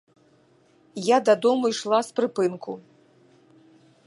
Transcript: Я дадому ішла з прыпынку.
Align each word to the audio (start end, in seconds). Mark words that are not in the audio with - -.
Я 1.09 1.17
дадому 1.29 1.65
ішла 1.75 1.99
з 2.09 2.19
прыпынку. 2.21 2.71